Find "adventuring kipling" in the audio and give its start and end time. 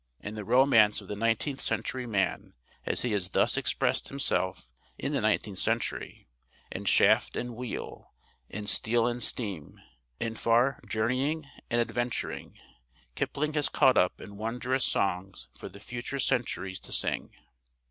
11.79-13.53